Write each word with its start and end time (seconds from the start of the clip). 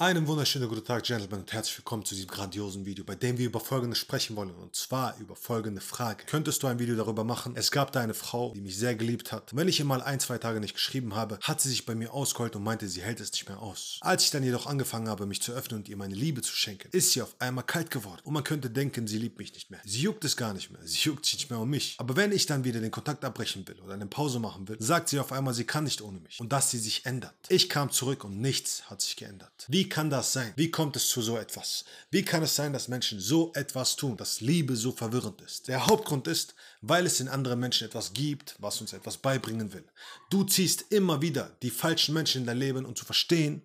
Einen 0.00 0.28
wunderschönen 0.28 0.68
guten 0.68 0.84
Tag, 0.84 1.02
Gentlemen, 1.02 1.40
und 1.40 1.52
herzlich 1.52 1.76
willkommen 1.76 2.04
zu 2.04 2.14
diesem 2.14 2.30
grandiosen 2.30 2.86
Video, 2.86 3.04
bei 3.04 3.16
dem 3.16 3.36
wir 3.36 3.46
über 3.46 3.58
Folgendes 3.58 3.98
sprechen 3.98 4.36
wollen, 4.36 4.52
und 4.54 4.76
zwar 4.76 5.18
über 5.18 5.34
folgende 5.34 5.80
Frage. 5.80 6.22
Könntest 6.24 6.62
du 6.62 6.68
ein 6.68 6.78
Video 6.78 6.94
darüber 6.94 7.24
machen? 7.24 7.54
Es 7.56 7.72
gab 7.72 7.90
da 7.90 7.98
eine 7.98 8.14
Frau, 8.14 8.52
die 8.54 8.60
mich 8.60 8.78
sehr 8.78 8.94
geliebt 8.94 9.32
hat. 9.32 9.56
Wenn 9.56 9.66
ich 9.66 9.80
ihr 9.80 9.84
mal 9.84 10.00
ein, 10.00 10.20
zwei 10.20 10.38
Tage 10.38 10.60
nicht 10.60 10.74
geschrieben 10.74 11.16
habe, 11.16 11.40
hat 11.42 11.60
sie 11.60 11.70
sich 11.70 11.84
bei 11.84 11.96
mir 11.96 12.14
ausgeheult 12.14 12.54
und 12.54 12.62
meinte, 12.62 12.86
sie 12.86 13.02
hält 13.02 13.18
es 13.18 13.32
nicht 13.32 13.48
mehr 13.48 13.60
aus. 13.60 13.98
Als 14.00 14.22
ich 14.22 14.30
dann 14.30 14.44
jedoch 14.44 14.66
angefangen 14.66 15.08
habe, 15.08 15.26
mich 15.26 15.42
zu 15.42 15.50
öffnen 15.50 15.80
und 15.80 15.88
ihr 15.88 15.96
meine 15.96 16.14
Liebe 16.14 16.42
zu 16.42 16.52
schenken, 16.52 16.90
ist 16.92 17.10
sie 17.10 17.20
auf 17.20 17.34
einmal 17.40 17.64
kalt 17.64 17.90
geworden. 17.90 18.20
Und 18.22 18.34
man 18.34 18.44
könnte 18.44 18.70
denken, 18.70 19.08
sie 19.08 19.18
liebt 19.18 19.40
mich 19.40 19.52
nicht 19.52 19.72
mehr. 19.72 19.80
Sie 19.84 20.02
juckt 20.02 20.24
es 20.24 20.36
gar 20.36 20.54
nicht 20.54 20.70
mehr. 20.70 20.80
Sie 20.84 21.08
juckt 21.08 21.26
sich 21.26 21.38
nicht 21.38 21.50
mehr 21.50 21.58
um 21.58 21.70
mich. 21.70 21.96
Aber 21.98 22.14
wenn 22.14 22.30
ich 22.30 22.46
dann 22.46 22.62
wieder 22.62 22.80
den 22.80 22.92
Kontakt 22.92 23.24
abbrechen 23.24 23.66
will 23.66 23.80
oder 23.80 23.94
eine 23.94 24.06
Pause 24.06 24.38
machen 24.38 24.68
will, 24.68 24.76
sagt 24.78 25.08
sie 25.08 25.18
auf 25.18 25.32
einmal, 25.32 25.54
sie 25.54 25.64
kann 25.64 25.82
nicht 25.82 26.02
ohne 26.02 26.20
mich. 26.20 26.38
Und 26.38 26.52
dass 26.52 26.70
sie 26.70 26.78
sich 26.78 27.04
ändert. 27.04 27.34
Ich 27.48 27.68
kam 27.68 27.90
zurück 27.90 28.22
und 28.22 28.40
nichts 28.40 28.88
hat 28.88 29.02
sich 29.02 29.16
geändert. 29.16 29.66
Wie 29.66 29.87
kann 29.88 30.10
das 30.10 30.32
sein? 30.32 30.52
Wie 30.56 30.70
kommt 30.70 30.96
es 30.96 31.08
zu 31.08 31.22
so 31.22 31.36
etwas? 31.36 31.84
Wie 32.10 32.24
kann 32.24 32.42
es 32.42 32.56
sein, 32.56 32.72
dass 32.72 32.88
Menschen 32.88 33.20
so 33.20 33.52
etwas 33.54 33.96
tun, 33.96 34.16
dass 34.16 34.40
Liebe 34.40 34.76
so 34.76 34.92
verwirrend 34.92 35.40
ist? 35.42 35.68
Der 35.68 35.86
Hauptgrund 35.86 36.26
ist, 36.26 36.54
weil 36.80 37.06
es 37.06 37.20
in 37.20 37.28
anderen 37.28 37.60
Menschen 37.60 37.86
etwas 37.86 38.12
gibt, 38.12 38.56
was 38.58 38.80
uns 38.80 38.92
etwas 38.92 39.16
beibringen 39.16 39.72
will. 39.72 39.84
Du 40.30 40.44
ziehst 40.44 40.86
immer 40.90 41.22
wieder 41.22 41.56
die 41.62 41.70
falschen 41.70 42.14
Menschen 42.14 42.42
in 42.42 42.46
dein 42.46 42.58
Leben, 42.58 42.84
um 42.84 42.96
zu 42.96 43.04
verstehen, 43.04 43.62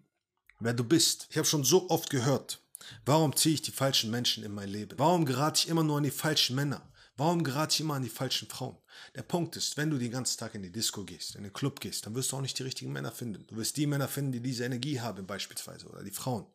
wer 0.59 0.73
du 0.73 0.84
bist. 0.84 1.28
Ich 1.30 1.38
habe 1.38 1.48
schon 1.48 1.64
so 1.64 1.90
oft 1.90 2.09
gehört, 2.09 2.59
warum 3.05 3.36
ziehe 3.36 3.55
ich 3.55 3.62
die 3.62 3.72
falschen 3.72 4.12
Menschen 4.12 4.44
in 4.44 4.53
mein 4.53 4.70
Leben? 4.70 4.98
Warum 4.98 5.26
gerate 5.26 5.62
ich 5.64 5.70
immer 5.70 5.84
nur 5.84 5.98
an 5.98 6.03
die 6.03 6.12
falschen 6.12 6.55
Männer? 6.55 6.81
Warum 7.16 7.44
gerate 7.44 7.73
ich 7.73 7.81
immer 7.81 7.94
an 7.94 8.02
die 8.02 8.09
falschen 8.09 8.48
Frauen? 8.48 8.77
Der 9.16 9.22
Punkt 9.22 9.55
ist, 9.55 9.77
wenn 9.77 9.91
du 9.91 9.98
den 9.98 10.12
ganzen 10.12 10.40
Tag 10.40 10.55
in 10.55 10.63
die 10.63 10.72
Disco 10.72 11.03
gehst, 11.03 11.36
in 11.36 11.44
den 11.44 11.53
Club 11.53 11.80
gehst, 11.80 12.05
dann 12.05 12.16
wirst 12.16 12.31
du 12.31 12.38
auch 12.38 12.41
nicht 12.41 12.58
die 12.58 12.63
richtigen 12.63 12.91
Männer 12.91 13.12
finden. 13.12 13.45
Du 13.48 13.55
wirst 13.55 13.77
die 13.77 13.86
Männer 13.86 14.08
finden, 14.08 14.31
die 14.31 14.39
diese 14.39 14.66
Energie 14.66 14.99
haben 14.99 15.27
beispielsweise 15.27 15.88
oder 15.88 16.03
die 16.03 16.12
Frauen. 16.12 16.48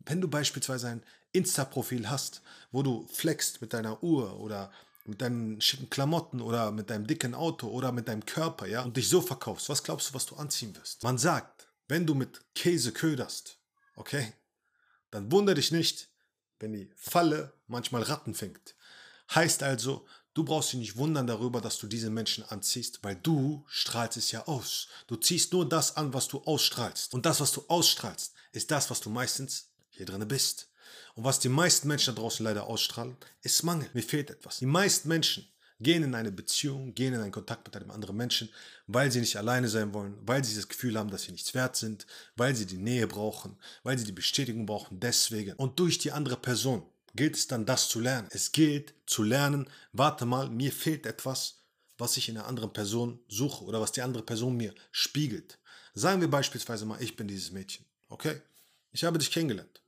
Wenn 0.00 0.20
du 0.20 0.28
beispielsweise 0.28 0.88
ein 0.88 1.02
Insta-Profil 1.32 2.08
hast, 2.08 2.42
wo 2.70 2.82
du 2.82 3.06
flexst 3.12 3.60
mit 3.60 3.74
deiner 3.74 4.02
Uhr 4.02 4.40
oder 4.40 4.72
mit 5.04 5.20
deinen 5.20 5.60
schicken 5.60 5.90
Klamotten 5.90 6.40
oder 6.40 6.70
mit 6.70 6.88
deinem 6.88 7.06
dicken 7.06 7.34
Auto 7.34 7.68
oder 7.68 7.92
mit 7.92 8.08
deinem 8.08 8.24
Körper, 8.24 8.66
ja, 8.66 8.82
und 8.82 8.96
dich 8.96 9.08
so 9.08 9.20
verkaufst, 9.20 9.68
was 9.68 9.82
glaubst 9.82 10.10
du, 10.10 10.14
was 10.14 10.26
du 10.26 10.36
anziehen 10.36 10.74
wirst? 10.76 11.02
Man 11.02 11.18
sagt, 11.18 11.68
wenn 11.88 12.06
du 12.06 12.14
mit 12.14 12.40
Käse 12.54 12.92
köderst, 12.92 13.58
okay, 13.96 14.32
dann 15.10 15.30
wundere 15.30 15.56
dich 15.56 15.72
nicht, 15.72 16.08
wenn 16.60 16.72
die 16.72 16.90
Falle 16.96 17.52
manchmal 17.66 18.02
Ratten 18.02 18.34
fängt. 18.34 18.74
Heißt 19.34 19.62
also, 19.62 20.06
du 20.34 20.44
brauchst 20.44 20.72
dich 20.72 20.80
nicht 20.80 20.96
wundern 20.96 21.26
darüber, 21.26 21.60
dass 21.60 21.78
du 21.78 21.86
diese 21.86 22.10
Menschen 22.10 22.44
anziehst, 22.44 23.00
weil 23.02 23.16
du 23.16 23.64
strahlst 23.68 24.16
es 24.16 24.30
ja 24.32 24.46
aus. 24.46 24.88
Du 25.06 25.16
ziehst 25.16 25.52
nur 25.52 25.68
das 25.68 25.96
an, 25.96 26.12
was 26.12 26.28
du 26.28 26.42
ausstrahlst. 26.42 27.14
Und 27.14 27.24
das, 27.24 27.40
was 27.40 27.52
du 27.52 27.64
ausstrahlst, 27.68 28.34
ist 28.52 28.70
das, 28.70 28.90
was 28.90 29.00
du 29.00 29.10
meistens 29.10 29.68
hier 29.90 30.06
drin 30.06 30.26
bist. 30.28 30.68
Und 31.14 31.24
was 31.24 31.40
die 31.40 31.48
meisten 31.48 31.88
Menschen 31.88 32.14
da 32.14 32.20
draußen 32.20 32.44
leider 32.44 32.66
ausstrahlen, 32.66 33.16
ist 33.42 33.62
Mangel. 33.62 33.88
Mir 33.92 34.02
fehlt 34.02 34.30
etwas. 34.30 34.58
Die 34.58 34.66
meisten 34.66 35.08
Menschen 35.08 35.46
gehen 35.80 36.02
in 36.02 36.14
eine 36.14 36.30
Beziehung, 36.30 36.94
gehen 36.94 37.14
in 37.14 37.20
einen 37.20 37.32
Kontakt 37.32 37.66
mit 37.66 37.76
einem 37.76 37.90
anderen 37.90 38.16
Menschen, 38.16 38.48
weil 38.86 39.10
sie 39.10 39.20
nicht 39.20 39.36
alleine 39.36 39.68
sein 39.68 39.92
wollen, 39.92 40.16
weil 40.22 40.44
sie 40.44 40.54
das 40.54 40.68
Gefühl 40.68 40.98
haben, 40.98 41.10
dass 41.10 41.22
sie 41.22 41.32
nichts 41.32 41.54
wert 41.54 41.76
sind, 41.76 42.06
weil 42.36 42.54
sie 42.54 42.66
die 42.66 42.76
Nähe 42.76 43.06
brauchen, 43.06 43.56
weil 43.82 43.98
sie 43.98 44.04
die 44.04 44.12
Bestätigung 44.12 44.66
brauchen, 44.66 45.00
deswegen. 45.00 45.54
Und 45.54 45.78
durch 45.78 45.98
die 45.98 46.12
andere 46.12 46.36
Person 46.36 46.86
gilt 47.14 47.36
es 47.36 47.46
dann, 47.46 47.66
das 47.66 47.88
zu 47.88 48.00
lernen. 48.00 48.28
Es 48.30 48.52
gilt 48.52 48.94
zu 49.06 49.22
lernen, 49.22 49.68
warte 49.92 50.26
mal, 50.26 50.48
mir 50.48 50.72
fehlt 50.72 51.06
etwas, 51.06 51.62
was 51.98 52.16
ich 52.16 52.28
in 52.28 52.38
einer 52.38 52.46
anderen 52.46 52.72
Person 52.72 53.20
suche 53.28 53.64
oder 53.64 53.80
was 53.80 53.92
die 53.92 54.02
andere 54.02 54.22
Person 54.22 54.56
mir 54.56 54.74
spiegelt. 54.90 55.58
Sagen 55.94 56.20
wir 56.20 56.30
beispielsweise 56.30 56.86
mal, 56.86 57.02
ich 57.02 57.16
bin 57.16 57.28
dieses 57.28 57.52
Mädchen, 57.52 57.84
okay? 58.08 58.40
Ich 58.92 59.04
habe 59.04 59.18
dich 59.18 59.30
kennengelernt 59.30 59.82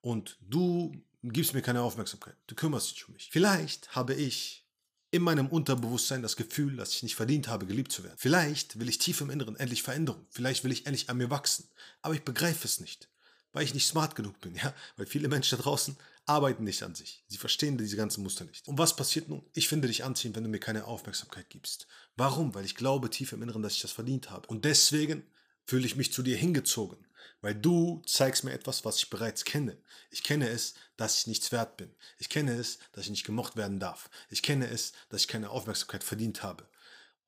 und 0.00 0.36
du 0.40 0.92
gibst 1.22 1.54
mir 1.54 1.62
keine 1.62 1.82
Aufmerksamkeit. 1.82 2.36
Du 2.46 2.54
kümmerst 2.54 2.92
dich 2.92 3.06
um 3.06 3.14
mich. 3.14 3.28
Vielleicht 3.30 3.94
habe 3.94 4.14
ich 4.14 4.64
in 5.10 5.22
meinem 5.22 5.48
Unterbewusstsein 5.48 6.22
das 6.22 6.36
Gefühl, 6.36 6.76
dass 6.76 6.94
ich 6.94 7.02
nicht 7.02 7.16
verdient 7.16 7.48
habe, 7.48 7.66
geliebt 7.66 7.92
zu 7.92 8.04
werden. 8.04 8.16
Vielleicht 8.16 8.78
will 8.78 8.88
ich 8.88 8.98
tief 8.98 9.20
im 9.20 9.30
Inneren 9.30 9.56
endlich 9.56 9.82
Veränderung. 9.82 10.24
Vielleicht 10.30 10.64
will 10.64 10.72
ich 10.72 10.86
endlich 10.86 11.10
an 11.10 11.16
mir 11.16 11.30
wachsen. 11.30 11.68
Aber 12.00 12.14
ich 12.14 12.22
begreife 12.22 12.66
es 12.66 12.80
nicht, 12.80 13.08
weil 13.52 13.64
ich 13.64 13.74
nicht 13.74 13.86
smart 13.86 14.14
genug 14.14 14.40
bin. 14.40 14.54
Ja? 14.54 14.74
Weil 14.96 15.06
viele 15.06 15.28
Menschen 15.28 15.56
da 15.56 15.62
draußen 15.62 15.96
arbeiten 16.26 16.64
nicht 16.64 16.82
an 16.82 16.94
sich. 16.94 17.24
Sie 17.26 17.38
verstehen 17.38 17.76
diese 17.76 17.96
ganzen 17.96 18.22
Muster 18.22 18.44
nicht. 18.44 18.68
Und 18.68 18.78
was 18.78 18.94
passiert 18.94 19.28
nun? 19.28 19.42
Ich 19.52 19.68
finde 19.68 19.88
dich 19.88 20.04
anziehen, 20.04 20.34
wenn 20.34 20.44
du 20.44 20.48
mir 20.48 20.60
keine 20.60 20.84
Aufmerksamkeit 20.84 21.50
gibst. 21.50 21.86
Warum? 22.16 22.54
Weil 22.54 22.64
ich 22.64 22.76
glaube 22.76 23.10
tief 23.10 23.32
im 23.32 23.42
Inneren, 23.42 23.62
dass 23.62 23.74
ich 23.74 23.82
das 23.82 23.92
verdient 23.92 24.30
habe. 24.30 24.46
Und 24.48 24.64
deswegen 24.64 25.24
fühle 25.64 25.86
ich 25.86 25.96
mich 25.96 26.12
zu 26.12 26.22
dir 26.22 26.36
hingezogen, 26.36 26.98
weil 27.40 27.54
du 27.54 28.02
zeigst 28.06 28.44
mir 28.44 28.52
etwas, 28.52 28.84
was 28.84 28.98
ich 28.98 29.10
bereits 29.10 29.44
kenne. 29.44 29.76
Ich 30.10 30.22
kenne 30.22 30.48
es, 30.48 30.74
dass 30.96 31.18
ich 31.18 31.26
nichts 31.26 31.52
wert 31.52 31.76
bin. 31.76 31.90
Ich 32.18 32.28
kenne 32.28 32.54
es, 32.54 32.78
dass 32.92 33.04
ich 33.04 33.10
nicht 33.10 33.24
gemocht 33.24 33.56
werden 33.56 33.80
darf. 33.80 34.10
Ich 34.28 34.42
kenne 34.42 34.68
es, 34.68 34.92
dass 35.08 35.22
ich 35.22 35.28
keine 35.28 35.50
Aufmerksamkeit 35.50 36.04
verdient 36.04 36.42
habe. 36.42 36.66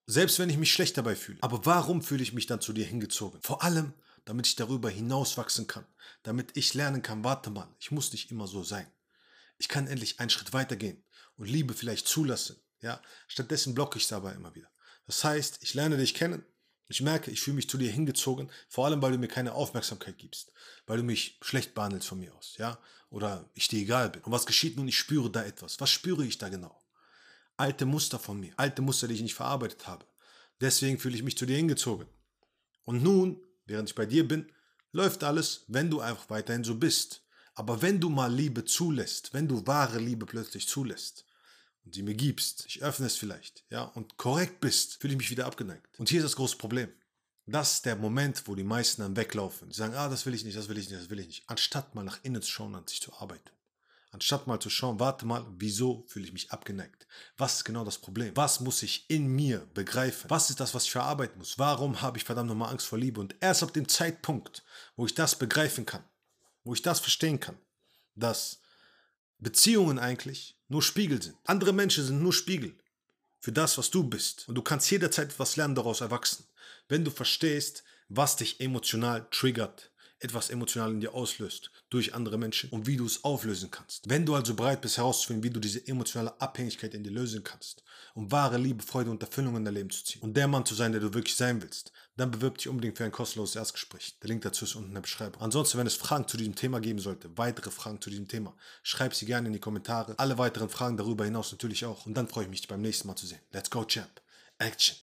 Selbst 0.07 0.39
wenn 0.39 0.51
ich 0.51 0.59
mich 0.59 0.73
schlecht 0.73 0.99
dabei 0.99 1.15
fühle. 1.15 1.39
Aber 1.41 1.65
warum 1.65 2.03
fühle 2.03 2.23
ich 2.23 2.33
mich 2.33 2.47
dann 2.47 2.61
zu 2.61 2.73
dir 2.73 2.85
hingezogen? 2.85 3.41
Vor 3.43 3.63
allem, 3.63 3.95
damit 4.25 4.47
ich 4.47 4.57
darüber 4.57 4.91
hinaus 4.91 5.37
wachsen 5.37 5.67
kann. 5.67 5.87
Damit 6.23 6.57
ich 6.57 6.75
lernen 6.75 7.03
kann, 7.03 7.25
warte 7.25 7.51
mal, 7.51 7.69
ich 7.81 7.91
muss 7.91 8.13
nicht 8.13 8.31
immer 8.31 8.47
so 8.47 8.63
sein. 8.63 8.87
Ich 9.59 9.69
kann 9.69 9.87
endlich 9.87 10.21
einen 10.21 10.31
Schritt 10.31 10.53
weitergehen 10.53 11.03
und 11.37 11.49
Liebe 11.49 11.75
vielleicht 11.75 12.07
zulassen. 12.07 12.57
Ja? 12.81 13.01
Stattdessen 13.29 13.75
blocke 13.75 13.99
ich 13.99 14.05
es 14.05 14.13
aber 14.13 14.33
immer 14.35 14.55
wieder. 14.55 14.71
Das 15.07 15.25
heißt, 15.25 15.59
ich 15.63 15.75
lerne 15.75 15.97
dich 15.97 16.15
kennen, 16.15 16.45
ich 16.89 17.01
merke, 17.01 17.31
ich 17.31 17.41
fühle 17.41 17.57
mich 17.57 17.71
zu 17.71 17.79
dir 17.79 17.91
hingezogen, 17.91 18.51
vor 18.69 18.87
allem 18.87 19.01
weil 19.01 19.13
du 19.13 19.19
mir 19.19 19.29
keine 19.29 19.55
Aufmerksamkeit 19.55 20.19
gibst, 20.19 20.53
weil 20.87 20.99
du 20.99 21.03
mich 21.03 21.39
schlecht 21.41 21.75
behandelst 21.75 22.07
von 22.07 22.19
mir 22.19 22.35
aus, 22.35 22.57
ja? 22.59 22.79
Oder 23.09 23.49
ich 23.55 23.69
dir 23.69 23.81
egal 23.81 24.11
bin. 24.11 24.23
Und 24.23 24.33
was 24.33 24.47
geschieht 24.47 24.77
nun? 24.77 24.89
Ich 24.89 24.99
spüre 24.99 25.31
da 25.31 25.45
etwas. 25.45 25.81
Was 25.81 25.91
spüre 25.91 26.25
ich 26.25 26.39
da 26.39 26.49
genau? 26.49 26.83
Alte 27.57 27.87
Muster 27.87 28.19
von 28.19 28.41
mir, 28.41 28.53
alte 28.57 28.83
Muster, 28.83 29.09
die 29.09 29.15
ich 29.15 29.23
nicht 29.23 29.35
verarbeitet 29.35 29.87
habe. 29.87 30.05
Deswegen 30.61 30.99
fühle 30.99 31.17
ich 31.17 31.23
mich 31.23 31.37
zu 31.37 31.47
dir 31.47 31.57
hingezogen. 31.57 32.07
Und 32.85 33.03
nun, 33.03 33.41
während 33.73 33.89
ich 33.89 33.95
bei 33.97 34.07
dir 34.07 34.27
bin, 34.27 34.47
läuft 34.93 35.25
alles, 35.25 35.65
wenn 35.67 35.91
du 35.91 36.01
einfach 36.01 36.31
weiterhin 36.31 36.65
so 36.65 36.77
bist. 36.77 37.23
Aber 37.55 37.83
wenn 37.83 38.01
du 38.01 38.09
mal 38.09 38.33
Liebe 38.33 38.65
zulässt, 38.65 39.35
wenn 39.35 39.49
du 39.49 39.67
wahre 39.67 39.99
Liebe 39.99 40.27
plötzlich 40.27 40.69
zulässt, 40.69 41.25
und 41.85 41.95
sie 41.95 42.03
mir 42.03 42.15
gibst, 42.15 42.65
ich 42.67 42.83
öffne 42.83 43.07
es 43.07 43.17
vielleicht, 43.17 43.65
ja, 43.69 43.83
und 43.83 44.17
korrekt 44.17 44.61
bist, 44.61 45.01
fühle 45.01 45.15
ich 45.15 45.19
mich 45.19 45.31
wieder 45.31 45.47
abgeneigt. 45.47 45.99
Und 45.99 46.09
hier 46.09 46.21
ist 46.21 46.25
das 46.25 46.37
große 46.37 46.57
Problem. 46.57 46.89
Das 47.47 47.75
ist 47.75 47.87
der 47.87 47.97
Moment, 47.97 48.47
wo 48.47 48.55
die 48.55 48.63
meisten 48.63 49.03
dann 49.03 49.17
weglaufen. 49.17 49.69
Die 49.69 49.75
sagen, 49.75 49.95
ah, 49.95 50.09
das 50.09 50.25
will 50.25 50.35
ich 50.35 50.45
nicht, 50.45 50.57
das 50.57 50.69
will 50.69 50.79
ich 50.79 50.89
nicht, 50.89 51.03
das 51.03 51.11
will 51.11 51.19
ich 51.19 51.27
nicht. 51.27 51.43
Anstatt 51.49 51.95
mal 51.95 52.05
nach 52.05 52.21
innen 52.23 52.41
zu 52.41 52.51
schauen, 52.51 52.77
an 52.77 52.87
sich 52.87 53.01
zu 53.01 53.13
arbeiten. 53.15 53.51
Anstatt 54.13 54.47
mal 54.47 54.61
zu 54.61 54.69
schauen, 54.69 55.01
warte 55.01 55.25
mal, 55.25 55.47
wieso 55.57 56.05
fühle 56.07 56.27
ich 56.27 56.35
mich 56.35 56.51
abgeneigt? 56.51 57.07
Was 57.39 57.57
ist 57.57 57.65
genau 57.65 57.83
das 57.83 57.97
Problem? 57.97 58.37
Was 58.37 58.61
muss 58.61 58.83
ich 58.83 59.09
in 59.09 59.27
mir 59.27 59.67
begreifen? 59.73 60.29
Was 60.29 60.51
ist 60.51 60.61
das, 60.61 60.75
was 60.75 60.85
ich 60.85 60.93
verarbeiten 60.93 61.39
muss? 61.39 61.59
Warum 61.59 62.03
habe 62.03 62.19
ich 62.19 62.25
verdammt 62.25 62.51
nochmal 62.51 62.71
Angst 62.71 62.87
vor 62.87 62.99
Liebe? 62.99 63.21
Und 63.21 63.35
erst 63.41 63.63
ab 63.63 63.73
dem 63.73 63.89
Zeitpunkt, 63.89 64.65
wo 64.97 65.07
ich 65.07 65.15
das 65.15 65.39
begreifen 65.39 65.87
kann, 65.87 66.05
wo 66.63 66.75
ich 66.75 66.83
das 66.83 67.01
verstehen 67.01 67.41
kann, 67.41 67.57
dass 68.15 68.61
Beziehungen 69.39 69.99
eigentlich 69.99 70.59
nur 70.69 70.83
Spiegel 70.83 71.23
sind. 71.23 71.37
Andere 71.45 71.73
Menschen 71.73 72.05
sind 72.05 72.23
nur 72.23 72.35
Spiegel 72.35 72.77
für 73.41 73.53
das, 73.53 73.79
was 73.79 73.91
du 73.91 74.05
bist. 74.05 74.47
Und 74.47 74.57
du 74.57 74.63
kannst 74.63 74.91
jederzeit 74.91 75.31
etwas 75.31 75.57
lernen, 75.57 75.75
daraus 75.75 76.03
erwachsen. 76.03 76.45
Wenn 76.87 77.05
du 77.05 77.11
verstehst, 77.11 77.83
was 78.11 78.37
dich 78.37 78.61
emotional 78.61 79.27
triggert, 79.31 79.91
etwas 80.23 80.51
emotional 80.51 80.91
in 80.91 81.01
dir 81.01 81.15
auslöst 81.15 81.71
durch 81.91 82.15
andere 82.15 82.39
Menschen 82.39 82.71
und 82.71 82.87
wie 82.87 82.97
du 82.97 83.07
es 83.07 83.25
auflösen 83.25 83.71
kannst. 83.71 84.09
Wenn 84.09 84.25
du 84.25 84.35
also 84.35 84.55
bereit 84.55 84.81
bist 84.81 84.97
herauszufinden, 84.97 85.43
wie 85.43 85.51
du 85.51 85.61
diese 85.61 85.87
emotionale 85.87 86.41
Abhängigkeit 86.41 86.95
in 86.95 87.05
dir 87.05 87.11
lösen 87.11 87.45
kannst, 87.45 87.83
um 88.15 88.31
wahre 88.31 88.59
Liebe, 88.59 88.83
Freude 88.83 89.11
und 89.11 89.23
Erfüllung 89.23 89.57
in 89.57 89.65
dein 89.65 89.75
Leben 89.75 89.91
zu 89.91 90.05
ziehen 90.05 90.23
und 90.23 90.37
der 90.37 90.49
Mann 90.49 90.65
zu 90.65 90.75
sein, 90.75 90.93
der 90.93 91.01
du 91.01 91.15
wirklich 91.15 91.37
sein 91.37 91.61
willst, 91.63 91.93
dann 92.17 92.31
bewirb 92.31 92.59
dich 92.59 92.69
unbedingt 92.69 92.99
für 92.99 93.05
ein 93.05 93.13
kostenloses 93.13 93.57
Erstgespräch. 93.57 94.19
Der 94.21 94.29
Link 94.29 94.43
dazu 94.43 94.65
ist 94.65 94.75
unten 94.75 94.89
in 94.89 94.95
der 94.95 95.03
Beschreibung. 95.03 95.41
Ansonsten, 95.43 95.79
wenn 95.79 95.87
es 95.87 95.95
Fragen 95.95 96.29
zu 96.29 96.37
diesem 96.37 96.55
Thema 96.55 96.81
geben 96.81 96.99
sollte, 96.99 97.31
weitere 97.37 97.71
Fragen 97.71 98.01
zu 98.01 98.11
diesem 98.11 98.29
Thema, 98.29 98.55
schreib 98.83 99.15
sie 99.15 99.27
gerne 99.27 99.47
in 99.47 99.53
die 99.53 99.61
Kommentare. 99.61 100.15
Alle 100.19 100.39
weiteren 100.39 100.69
Fragen 100.69 100.97
darüber 100.97 101.25
hinaus 101.25 101.53
natürlich 101.53 101.85
auch. 101.85 102.07
Und 102.07 102.15
dann 102.15 102.29
freue 102.29 102.45
ich 102.45 102.51
mich, 102.51 102.61
dich 102.61 102.69
beim 102.69 102.83
nächsten 102.83 103.09
Mal 103.09 103.17
zu 103.17 103.27
sehen. 103.27 103.41
Let's 103.53 103.71
go, 103.71 103.85
Champ. 103.85 104.21
Action. 104.59 104.97